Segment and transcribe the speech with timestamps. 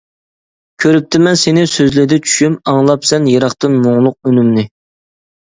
[0.85, 4.67] كۆرۈپتىمەن سېنى سۆزلىدى چۈشۈم، ئاڭلاپسەن يىراقتىن مۇڭلۇق ئۈنۈمنى.